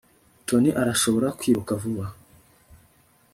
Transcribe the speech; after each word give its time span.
tony 0.47 0.69
arashobora 0.81 1.27
kwiruka 1.39 1.71
vuba 1.81 2.05